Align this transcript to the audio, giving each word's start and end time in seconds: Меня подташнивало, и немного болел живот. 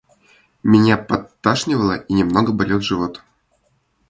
Меня 0.63 0.97
подташнивало, 0.97 1.95
и 1.97 2.13
немного 2.15 2.51
болел 2.53 2.81
живот. 2.81 3.21